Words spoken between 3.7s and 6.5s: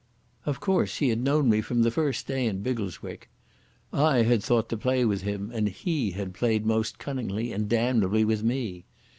I had thought to play with him, and he had